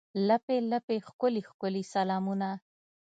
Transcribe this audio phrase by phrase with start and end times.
[0.27, 2.49] لپې، لپې ښکلي، ښکلي سلامونه